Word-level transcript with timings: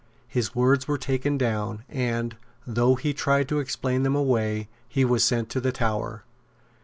His 0.27 0.55
words 0.55 0.87
were 0.87 0.97
taken 0.97 1.37
down; 1.37 1.83
and, 1.87 2.35
though 2.65 2.95
he 2.95 3.13
tried 3.13 3.47
to 3.49 3.59
explain 3.59 4.01
them 4.01 4.15
away, 4.15 4.67
he 4.89 5.05
was 5.05 5.23
sent 5.23 5.47
to 5.51 5.61
the 5.61 5.71
Tower. 5.71 6.23